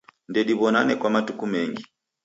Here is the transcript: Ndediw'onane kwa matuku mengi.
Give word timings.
Ndediw'onane 0.31 0.93
kwa 0.99 1.09
matuku 1.15 1.45
mengi. 1.53 1.83